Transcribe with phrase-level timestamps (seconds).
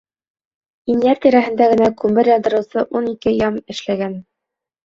[0.93, 4.21] Инйәр тирәһендә генә күмер яндырыусы ун ике ям эшләгән.